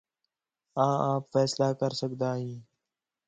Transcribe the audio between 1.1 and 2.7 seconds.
آپ فیصلہ کر سڳدا ھیں